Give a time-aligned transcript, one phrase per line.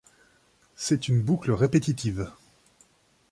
[0.75, 2.31] C’est une boucle répétitive.